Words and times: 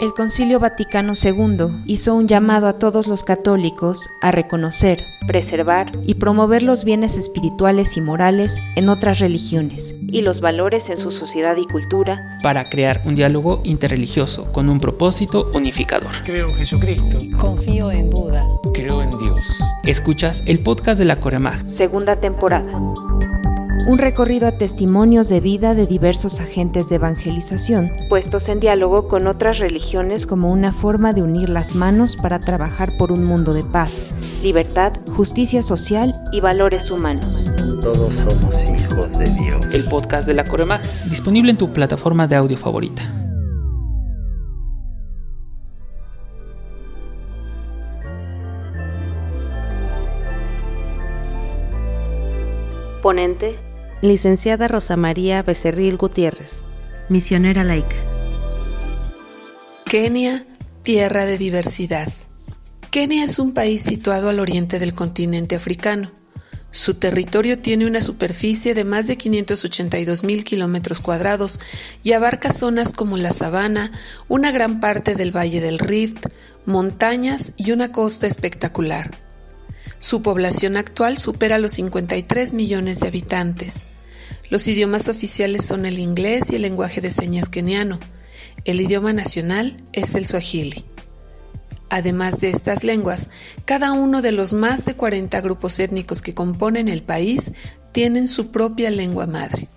El 0.00 0.12
Concilio 0.12 0.58
Vaticano 0.58 1.12
II 1.20 1.82
hizo 1.86 2.14
un 2.16 2.26
llamado 2.26 2.66
a 2.66 2.78
todos 2.78 3.06
los 3.06 3.22
católicos 3.22 4.10
a 4.22 4.32
reconocer, 4.32 5.04
preservar 5.26 5.92
y 6.04 6.14
promover 6.14 6.64
los 6.64 6.84
bienes 6.84 7.16
espirituales 7.16 7.96
y 7.96 8.00
morales 8.00 8.58
en 8.74 8.88
otras 8.88 9.20
religiones 9.20 9.94
y 10.08 10.22
los 10.22 10.40
valores 10.40 10.90
en 10.90 10.96
su 10.96 11.12
sociedad 11.12 11.56
y 11.56 11.66
cultura 11.66 12.38
para 12.42 12.68
crear 12.70 13.02
un 13.04 13.14
diálogo 13.14 13.60
interreligioso 13.62 14.50
con 14.52 14.68
un 14.68 14.80
propósito 14.80 15.50
unificador. 15.54 16.22
Creo 16.24 16.48
en 16.48 16.56
Jesucristo. 16.56 17.18
Confío 17.38 17.92
en 17.92 18.10
Buda. 18.10 18.44
Creo 18.72 19.00
en 19.00 19.10
Dios. 19.10 19.46
Escuchas 19.84 20.42
el 20.46 20.60
podcast 20.60 20.98
de 20.98 21.04
la 21.04 21.20
Coremag. 21.20 21.68
Segunda 21.68 22.16
temporada 22.20 22.66
un 23.86 23.98
recorrido 23.98 24.48
a 24.48 24.52
testimonios 24.52 25.28
de 25.28 25.40
vida 25.40 25.74
de 25.74 25.86
diversos 25.86 26.40
agentes 26.40 26.88
de 26.88 26.96
evangelización, 26.96 27.92
puestos 28.08 28.48
en 28.48 28.60
diálogo 28.60 29.08
con 29.08 29.26
otras 29.26 29.58
religiones 29.58 30.26
como 30.26 30.50
una 30.50 30.72
forma 30.72 31.12
de 31.12 31.22
unir 31.22 31.50
las 31.50 31.74
manos 31.74 32.16
para 32.16 32.38
trabajar 32.38 32.96
por 32.96 33.12
un 33.12 33.24
mundo 33.24 33.52
de 33.52 33.62
paz, 33.62 34.06
libertad, 34.42 34.92
justicia 35.14 35.62
social 35.62 36.14
y 36.32 36.40
valores 36.40 36.90
humanos. 36.90 37.44
Todos 37.80 38.14
somos 38.14 38.56
hijos 38.70 39.18
de 39.18 39.26
Dios. 39.26 39.66
El 39.72 39.84
podcast 39.84 40.26
de 40.26 40.34
la 40.34 40.44
Coremag, 40.44 40.80
disponible 41.10 41.50
en 41.50 41.58
tu 41.58 41.72
plataforma 41.72 42.26
de 42.26 42.36
audio 42.36 42.56
favorita. 42.56 43.02
Ponente 53.02 53.73
licenciada 54.02 54.68
Rosa 54.68 54.96
María 54.96 55.42
Becerril 55.42 55.96
Gutiérrez, 55.96 56.64
misionera 57.08 57.64
laica. 57.64 57.96
Kenia, 59.84 60.46
tierra 60.82 61.24
de 61.24 61.38
diversidad. 61.38 62.12
Kenia 62.90 63.24
es 63.24 63.38
un 63.38 63.54
país 63.54 63.82
situado 63.82 64.28
al 64.28 64.40
oriente 64.40 64.78
del 64.78 64.94
continente 64.94 65.56
africano. 65.56 66.10
Su 66.70 66.94
territorio 66.94 67.60
tiene 67.60 67.86
una 67.86 68.00
superficie 68.00 68.74
de 68.74 68.84
más 68.84 69.06
de 69.06 69.16
582 69.16 70.24
mil 70.24 70.44
kilómetros 70.44 71.00
cuadrados 71.00 71.60
y 72.02 72.12
abarca 72.12 72.52
zonas 72.52 72.92
como 72.92 73.16
la 73.16 73.30
sabana, 73.30 73.92
una 74.26 74.50
gran 74.50 74.80
parte 74.80 75.14
del 75.14 75.34
Valle 75.34 75.60
del 75.60 75.78
Rift, 75.78 76.26
montañas 76.66 77.52
y 77.56 77.70
una 77.70 77.92
costa 77.92 78.26
espectacular. 78.26 79.23
Su 80.04 80.20
población 80.20 80.76
actual 80.76 81.16
supera 81.16 81.56
los 81.56 81.72
53 81.72 82.52
millones 82.52 83.00
de 83.00 83.08
habitantes. 83.08 83.86
Los 84.50 84.68
idiomas 84.68 85.08
oficiales 85.08 85.64
son 85.64 85.86
el 85.86 85.98
inglés 85.98 86.50
y 86.52 86.56
el 86.56 86.60
lenguaje 86.60 87.00
de 87.00 87.10
señas 87.10 87.48
keniano. 87.48 87.98
El 88.66 88.82
idioma 88.82 89.14
nacional 89.14 89.78
es 89.94 90.14
el 90.14 90.26
swahili. 90.26 90.84
Además 91.88 92.38
de 92.38 92.50
estas 92.50 92.84
lenguas, 92.84 93.30
cada 93.64 93.92
uno 93.92 94.20
de 94.20 94.32
los 94.32 94.52
más 94.52 94.84
de 94.84 94.94
40 94.94 95.40
grupos 95.40 95.78
étnicos 95.78 96.20
que 96.20 96.34
componen 96.34 96.88
el 96.88 97.02
país 97.02 97.52
tienen 97.92 98.28
su 98.28 98.48
propia 98.48 98.90
lengua 98.90 99.26
madre. 99.26 99.70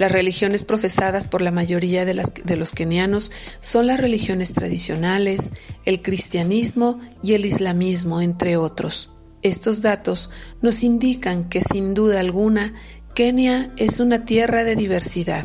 Las 0.00 0.12
religiones 0.12 0.64
profesadas 0.64 1.28
por 1.28 1.42
la 1.42 1.50
mayoría 1.50 2.06
de, 2.06 2.14
los 2.56 2.72
kenianos 2.72 3.30
son 3.60 3.86
las 3.86 4.00
religiones 4.00 4.54
tradicionales, 4.54 5.52
el 5.84 6.00
cristianismo 6.00 6.98
y 7.22 7.34
el 7.34 7.44
islamismo, 7.44 8.22
entre 8.22 8.56
otros. 8.56 9.10
Estos 9.42 9.82
datos 9.82 10.30
nos 10.62 10.84
indican 10.84 11.50
que 11.50 11.60
sin 11.60 11.92
duda 11.92 12.18
alguna 12.20 12.72
Kenia 13.14 13.74
es 13.76 14.00
una 14.00 14.24
tierra 14.24 14.64
de 14.64 14.74
diversidad. 14.74 15.44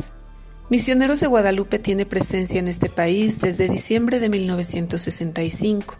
Misioneros 0.70 1.20
de 1.20 1.26
Guadalupe 1.26 1.78
tiene 1.78 2.06
presencia 2.06 2.58
en 2.58 2.68
este 2.68 2.88
país 2.88 3.42
desde 3.42 3.68
diciembre 3.68 4.20
de 4.20 4.30
1965 4.30 5.98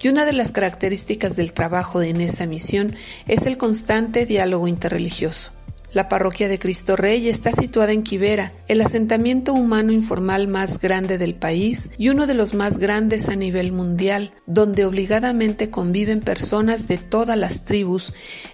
y 0.00 0.08
una 0.08 0.24
de 0.24 0.32
las 0.32 0.50
características 0.50 1.36
del 1.36 1.52
trabajo 1.52 2.02
en 2.02 2.20
esa 2.20 2.44
misión 2.46 2.96
es 3.28 3.46
el 3.46 3.56
constante 3.56 4.26
diálogo 4.26 4.66
interreligioso. 4.66 5.52
La 5.94 6.08
parroquia 6.08 6.48
de 6.48 6.58
Cristo 6.58 6.96
Rey 6.96 7.28
está 7.28 7.52
situada 7.52 7.92
en 7.92 8.02
Quivera, 8.02 8.52
el 8.66 8.80
asentamiento 8.80 9.52
humano 9.54 9.92
informal 9.92 10.48
más 10.48 10.80
grande 10.80 11.18
del 11.18 11.36
país 11.36 11.90
y 11.98 12.08
uno 12.08 12.26
de 12.26 12.34
los 12.34 12.52
más 12.52 12.78
grandes 12.78 13.28
a 13.28 13.36
nivel 13.36 13.70
mundial, 13.70 14.32
donde 14.48 14.86
obligadamente 14.86 15.70
conviven 15.70 16.20
personas 16.20 16.88
de 16.88 16.98
todas 16.98 17.38
las 17.38 17.64
tribus 17.64 18.12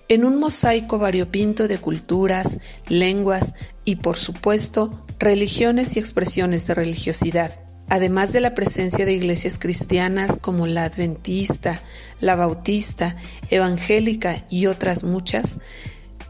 en 0.08 0.26
un 0.26 0.38
mosaico 0.38 0.98
variopinto 0.98 1.66
de 1.66 1.78
culturas, 1.78 2.58
lenguas 2.88 3.54
y, 3.86 3.96
por 3.96 4.18
supuesto, 4.18 5.02
religiones 5.18 5.96
y 5.96 5.98
expresiones 5.98 6.66
de 6.66 6.74
religiosidad. 6.74 7.52
Además 7.88 8.34
de 8.34 8.42
la 8.42 8.54
presencia 8.54 9.06
de 9.06 9.14
iglesias 9.14 9.58
cristianas 9.58 10.38
como 10.38 10.66
la 10.66 10.84
adventista, 10.84 11.82
la 12.20 12.36
bautista, 12.36 13.16
evangélica 13.48 14.44
y 14.50 14.66
otras 14.66 15.04
muchas, 15.04 15.58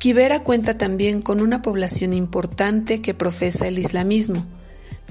Kibera 0.00 0.42
cuenta 0.42 0.78
también 0.78 1.20
con 1.20 1.42
una 1.42 1.60
población 1.60 2.14
importante 2.14 3.02
que 3.02 3.12
profesa 3.12 3.68
el 3.68 3.78
islamismo. 3.78 4.46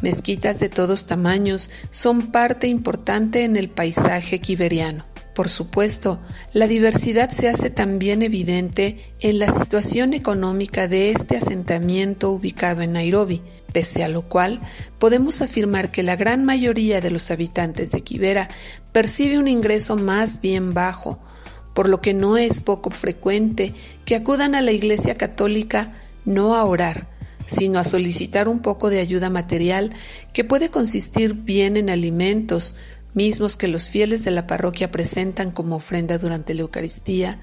Mezquitas 0.02 0.60
de 0.60 0.68
todos 0.68 1.06
tamaños 1.06 1.70
son 1.92 2.32
parte 2.32 2.66
importante 2.66 3.44
en 3.44 3.56
el 3.56 3.70
paisaje 3.70 4.40
kiberiano. 4.40 5.06
Por 5.36 5.48
supuesto, 5.48 6.20
la 6.54 6.66
diversidad 6.66 7.30
se 7.30 7.50
hace 7.50 7.70
también 7.70 8.24
evidente 8.24 9.14
en 9.20 9.38
la 9.38 9.54
situación 9.54 10.16
económica 10.16 10.88
de 10.88 11.12
este 11.12 11.38
asentamiento 11.38 12.32
ubicado 12.32 12.82
en 12.82 12.94
Nairobi, 12.94 13.44
pese 13.72 14.04
a 14.04 14.08
lo 14.08 14.28
cual 14.28 14.60
podemos 14.98 15.44
afirmar 15.44 15.92
que 15.92 16.02
la 16.02 16.16
gran 16.16 16.46
mayoría 16.46 17.00
de 17.00 17.12
los 17.12 17.30
habitantes 17.30 17.92
de 17.92 18.02
Kibera 18.02 18.50
percibe 18.92 19.38
un 19.38 19.48
ingreso 19.48 19.98
más 19.98 20.42
bien 20.42 20.74
bajo, 20.74 21.20
por 21.74 21.90
lo 21.90 22.02
que 22.02 22.14
no 22.14 22.38
es 22.38 22.62
poco 22.62 22.90
frecuente 22.90 23.74
que 24.06 24.16
acudan 24.16 24.56
a 24.56 24.62
la 24.62 24.72
Iglesia 24.72 25.18
Católica 25.18 25.94
no 26.26 26.56
a 26.56 26.64
orar, 26.64 27.08
sino 27.46 27.80
a 27.80 27.84
solicitar 27.84 28.48
un 28.48 28.60
poco 28.60 28.90
de 28.90 29.00
ayuda 29.00 29.30
material 29.30 29.92
que 30.34 30.44
puede 30.44 30.70
consistir 30.70 31.34
bien 31.34 31.78
en 31.78 31.90
alimentos, 31.90 32.76
mismos 33.14 33.58
que 33.58 33.68
los 33.68 33.88
fieles 33.90 34.24
de 34.24 34.32
la 34.32 34.46
parroquia 34.46 34.92
presentan 34.92 35.52
como 35.52 35.78
ofrenda 35.78 36.18
durante 36.18 36.54
la 36.54 36.62
Eucaristía, 36.62 37.40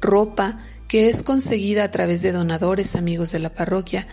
ropa 0.00 0.60
que 0.88 1.08
es 1.08 1.22
conseguida 1.22 1.84
a 1.84 1.90
través 1.90 2.22
de 2.22 2.32
donadores 2.32 2.94
amigos 2.96 3.32
de 3.32 3.38
la 3.38 3.54
parroquia, 3.54 4.06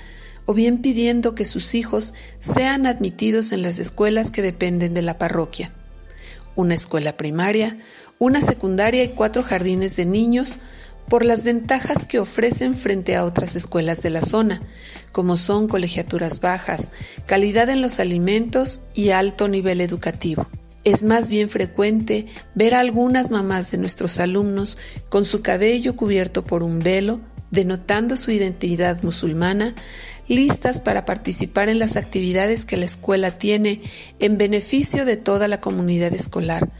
o 0.46 0.53
bien 0.53 0.81
pidiendo 0.81 1.35
que 1.35 1.46
sus 1.46 1.75
hijos 1.75 2.13
sean 2.40 2.85
admitidos 2.85 3.52
en 3.52 3.62
las 3.62 3.79
escuelas 3.79 4.31
que 4.31 4.41
dependen 4.41 4.94
de 4.94 5.02
la 5.02 5.18
parroquia. 5.18 5.72
Una 6.56 6.75
escuela 6.75 7.18
primaria, 7.18 7.78
una 8.19 8.41
secundaria 8.41 9.03
y 9.03 9.09
cuatro 9.09 9.44
jardines 9.44 9.96
de 9.96 10.06
niños 10.06 10.59
por 11.09 11.25
las 11.25 11.44
ventajas 11.44 12.06
que 12.06 12.19
ofrecen 12.19 12.75
frente 12.75 13.16
a 13.16 13.25
otras 13.25 13.56
escuelas 13.56 14.02
de 14.02 14.09
la 14.09 14.22
zona, 14.22 14.62
como 15.12 15.38
son 15.38 15.68
colegiaturas 15.68 16.40
bajas, 16.40 16.91
calidad 17.25 17.69
en 17.69 17.81
los 17.81 18.00
alimentos 18.00 18.81
y 18.94 19.09
alto 19.09 19.47
nivel 19.47 19.81
educativo. 19.81 20.47
Es 20.84 21.03
más 21.03 21.30
bien 21.30 21.50
frecuente 21.50 22.28
ver 22.56 22.74
a 22.74 22.81
algunas 22.81 23.31
mamás 23.31 23.72
de 23.72 23.78
nuestros 23.78 24.20
alumnos 24.20 24.78
con 25.09 25.24
su 25.24 25.41
cabello 25.41 25.96
cubierto 25.96 26.44
por 26.44 26.62
un 26.62 26.80
velo, 26.80 27.22
denotando 27.53 28.18
su 28.18 28.31
identidad 28.31 29.03
musulmana, 29.03 29.75
listas 30.28 30.81
para 30.81 31.06
participar 31.06 31.69
en 31.69 31.78
las 31.78 31.96
actividades 31.97 32.66
que 32.66 32.78
la 32.78 32.86
escuela 32.86 33.38
tiene 33.38 33.81
en 34.18 34.40
beneficio 34.40 35.06
de 35.06 35.18
toda 35.18 35.47
la 35.47 35.59
comunidad 35.59 36.14
escolar, 36.14 36.72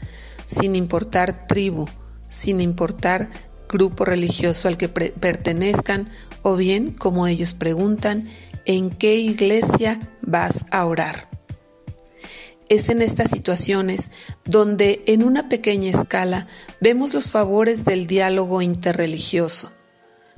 sin 0.44 0.74
importar 0.74 1.46
tribu, 1.46 1.86
sin 2.28 2.60
importar 2.60 3.30
grupo 3.68 4.04
religioso 4.04 4.66
al 4.66 4.76
que 4.76 4.88
pertenezcan 4.88 6.10
o 6.42 6.56
bien, 6.56 6.90
como 6.90 7.28
ellos 7.28 7.54
preguntan, 7.54 8.28
¿en 8.64 8.90
qué 8.90 9.14
iglesia 9.14 10.00
vas 10.22 10.64
a 10.72 10.84
orar? 10.86 11.30
Es 12.68 12.88
en 12.88 13.00
estas 13.00 13.30
situaciones 13.30 14.10
donde 14.44 15.02
en 15.06 15.22
una 15.22 15.48
pequeña 15.48 15.90
escala 15.90 16.48
vemos 16.80 17.14
los 17.14 17.30
favores 17.30 17.84
del 17.84 18.08
diálogo 18.08 18.60
interreligioso. 18.60 19.70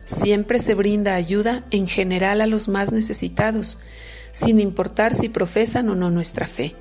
Siempre 0.06 0.60
se 0.60 0.74
brinda 0.74 1.14
ayuda 1.14 1.66
en 1.70 1.86
general 1.86 2.40
a 2.40 2.46
los 2.46 2.68
más 2.68 2.92
necesitados, 2.92 3.78
sin 4.32 4.60
importar 4.60 5.12
si 5.12 5.28
profesan 5.28 5.88
o 5.90 5.94
no 5.94 6.10
nuestra 6.10 6.46
fe. 6.46 6.74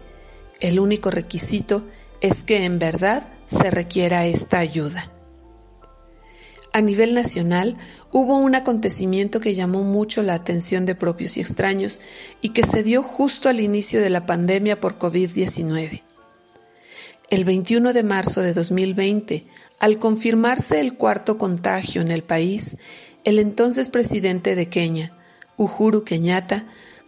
El 0.61 0.79
único 0.79 1.11
requisito 1.11 1.85
es 2.21 2.43
que 2.43 2.63
en 2.63 2.79
verdad 2.79 3.27
se 3.47 3.71
requiera 3.71 4.25
esta 4.25 4.59
ayuda. 4.59 5.11
A 6.71 6.81
nivel 6.81 7.13
nacional 7.13 7.77
hubo 8.11 8.37
un 8.37 8.53
acontecimiento 8.53 9.39
que 9.39 9.55
llamó 9.55 9.83
mucho 9.83 10.21
la 10.21 10.33
atención 10.33 10.85
de 10.85 10.93
propios 10.93 11.37
y 11.37 11.41
extraños 11.41 12.01
y 12.41 12.49
que 12.49 12.65
se 12.65 12.83
dio 12.83 13.01
justo 13.01 13.49
al 13.49 13.61
inicio 13.61 14.01
de 14.01 14.09
la 14.09 14.25
pandemia 14.25 14.79
por 14.79 14.99
COVID-19. 14.99 16.03
El 17.29 17.43
21 17.45 17.93
de 17.93 18.03
marzo 18.03 18.41
de 18.41 18.53
2020, 18.53 19.47
al 19.79 19.97
confirmarse 19.97 20.81
el 20.81 20.95
cuarto 20.95 21.37
contagio 21.37 22.01
en 22.01 22.11
el 22.11 22.23
país, 22.23 22.77
el 23.25 23.39
entonces 23.39 23.89
presidente 23.89 24.55
de 24.55 24.69
Kenia, 24.69 25.11
Uhuru 25.57 26.03
Kenyatta, 26.03 26.65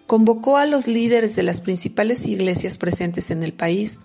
convocó 0.08 0.58
a 0.58 0.66
los 0.66 0.88
líderes 0.88 1.36
de 1.36 1.44
las 1.44 1.62
principales 1.62 2.26
iglesias 2.26 2.78
presentes 2.78 3.30
en 3.32 3.44
el 3.44 3.54
país 3.54 4.00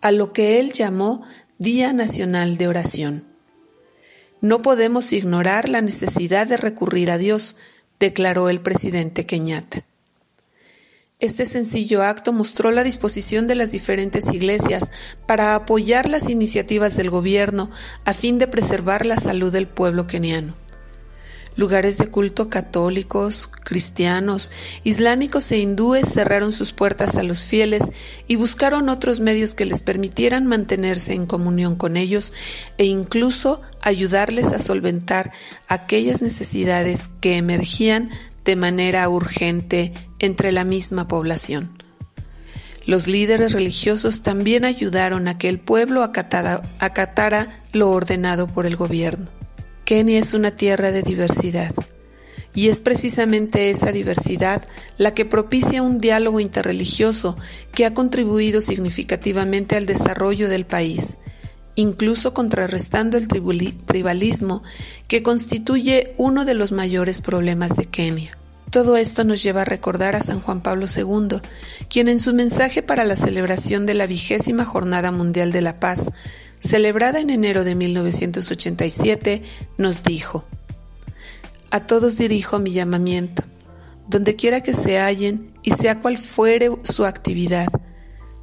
a 0.00 0.12
lo 0.12 0.32
que 0.32 0.60
él 0.60 0.72
llamó 0.72 1.22
Día 1.58 1.92
Nacional 1.92 2.58
de 2.58 2.68
Oración. 2.68 3.24
No 4.42 4.60
podemos 4.60 5.12
ignorar 5.14 5.70
la 5.70 5.80
necesidad 5.80 6.46
de 6.46 6.58
recurrir 6.58 7.10
a 7.10 7.16
Dios, 7.16 7.56
declaró 7.98 8.50
el 8.50 8.60
presidente 8.60 9.24
Kenyatta. 9.24 9.84
Este 11.20 11.46
sencillo 11.46 12.02
acto 12.02 12.34
mostró 12.34 12.70
la 12.70 12.82
disposición 12.82 13.46
de 13.46 13.54
las 13.54 13.70
diferentes 13.70 14.30
iglesias 14.34 14.90
para 15.26 15.54
apoyar 15.54 16.10
las 16.10 16.28
iniciativas 16.28 16.96
del 16.98 17.08
gobierno 17.08 17.70
a 18.04 18.12
fin 18.12 18.38
de 18.38 18.48
preservar 18.48 19.06
la 19.06 19.16
salud 19.16 19.50
del 19.50 19.66
pueblo 19.66 20.06
keniano. 20.06 20.54
Lugares 21.56 21.98
de 21.98 22.08
culto 22.08 22.50
católicos, 22.50 23.48
cristianos, 23.62 24.50
islámicos 24.82 25.52
e 25.52 25.58
hindúes 25.58 26.08
cerraron 26.08 26.50
sus 26.50 26.72
puertas 26.72 27.16
a 27.16 27.22
los 27.22 27.44
fieles 27.44 27.84
y 28.26 28.34
buscaron 28.34 28.88
otros 28.88 29.20
medios 29.20 29.54
que 29.54 29.64
les 29.64 29.82
permitieran 29.82 30.46
mantenerse 30.46 31.14
en 31.14 31.26
comunión 31.26 31.76
con 31.76 31.96
ellos 31.96 32.32
e 32.76 32.86
incluso 32.86 33.62
ayudarles 33.82 34.52
a 34.52 34.58
solventar 34.58 35.30
aquellas 35.68 36.22
necesidades 36.22 37.08
que 37.20 37.36
emergían 37.36 38.10
de 38.44 38.56
manera 38.56 39.08
urgente 39.08 39.92
entre 40.18 40.50
la 40.50 40.64
misma 40.64 41.06
población. 41.06 41.82
Los 42.86 43.06
líderes 43.06 43.52
religiosos 43.52 44.22
también 44.22 44.64
ayudaron 44.64 45.28
a 45.28 45.38
que 45.38 45.48
el 45.48 45.58
pueblo 45.58 46.02
acatara, 46.02 47.62
lo 47.72 47.90
ordenado 47.90 48.46
por 48.46 48.66
el 48.66 48.76
gobierno. 48.76 49.33
Kenia 49.84 50.18
es 50.18 50.32
una 50.34 50.50
tierra 50.50 50.92
de 50.92 51.02
diversidad. 51.02 51.74
Y 52.54 52.68
es 52.68 52.80
precisamente 52.80 53.70
esa 53.70 53.92
diversidad 53.92 54.62
la 54.96 55.12
que 55.12 55.24
propicia 55.24 55.82
un 55.82 55.98
diálogo 55.98 56.40
interreligioso 56.40 57.36
que 57.74 57.84
ha 57.84 57.94
contribuido 57.94 58.60
significativamente 58.60 59.76
al 59.76 59.86
desarrollo 59.86 60.48
del 60.48 60.64
país, 60.64 61.18
incluso 61.74 62.32
contrarrestando 62.32 63.18
el 63.18 63.26
tribalismo 63.28 64.62
que 65.08 65.22
constituye 65.22 66.14
uno 66.16 66.44
de 66.44 66.54
los 66.54 66.70
mayores 66.70 67.20
problemas 67.20 67.76
de 67.76 67.86
Kenia. 67.86 68.38
Todo 68.70 68.96
esto 68.96 69.22
nos 69.22 69.42
lleva 69.42 69.62
a 69.62 69.64
recordar 69.66 70.16
a 70.16 70.20
San 70.20 70.40
Juan 70.40 70.60
Pablo 70.60 70.86
II, 70.86 71.40
quien 71.88 72.08
en 72.08 72.18
su 72.18 72.34
mensaje 72.34 72.82
para 72.82 73.04
la 73.04 73.14
celebración 73.14 73.86
de 73.86 73.94
la 73.94 74.06
vigésima 74.06 74.64
Jornada 74.64 75.12
Mundial 75.12 75.52
de 75.52 75.60
la 75.60 75.78
Paz 75.78 76.10
celebrada 76.66 77.20
en 77.20 77.30
enero 77.30 77.62
de 77.64 77.74
1987, 77.74 79.42
nos 79.76 80.02
dijo, 80.02 80.44
A 81.70 81.80
todos 81.86 82.16
dirijo 82.16 82.58
mi 82.58 82.72
llamamiento, 82.72 83.42
donde 84.08 84.36
quiera 84.36 84.62
que 84.62 84.72
se 84.72 84.98
hallen 84.98 85.52
y 85.62 85.72
sea 85.72 86.00
cual 86.00 86.18
fuere 86.18 86.70
su 86.82 87.04
actividad, 87.04 87.68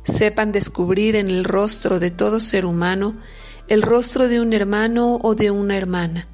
sepan 0.04 0.52
descubrir 0.52 1.16
en 1.16 1.30
el 1.30 1.44
rostro 1.44 2.00
de 2.00 2.12
todo 2.12 2.40
ser 2.40 2.66
humano 2.66 3.18
el 3.68 3.82
rostro 3.82 4.28
de 4.28 4.42
un 4.42 4.54
hermano 4.54 5.18
o 5.22 5.36
de 5.36 5.50
una 5.52 5.78
hermana. 5.78 6.28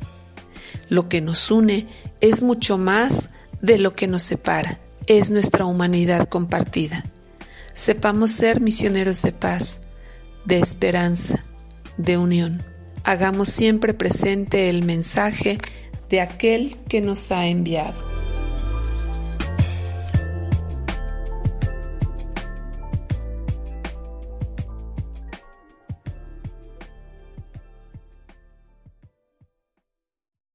Lo 0.90 1.08
que 1.08 1.22
nos 1.22 1.52
une 1.52 1.88
es 2.20 2.42
mucho 2.42 2.78
más 2.78 3.30
de 3.62 3.78
lo 3.78 3.96
que 3.96 4.08
nos 4.08 4.24
separa, 4.24 4.80
es 5.06 5.30
nuestra 5.30 5.66
humanidad 5.66 6.28
compartida. 6.28 7.06
Sepamos 7.74 8.32
ser 8.32 8.60
misioneros 8.60 9.22
de 9.22 9.34
paz, 9.34 9.82
de 10.46 10.58
esperanza, 10.60 11.44
de 11.98 12.18
unión. 12.18 12.64
Hagamos 13.04 13.50
siempre 13.50 13.94
presente 13.94 14.70
el 14.70 14.84
mensaje 14.84 15.58
de 16.10 16.22
aquel 16.22 16.78
que 16.88 17.02
nos 17.02 17.32
ha 17.32 17.48
enviado. 17.48 18.17